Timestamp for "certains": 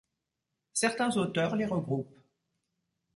0.73-1.15